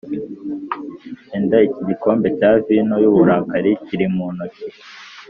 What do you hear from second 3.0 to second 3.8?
y uburakari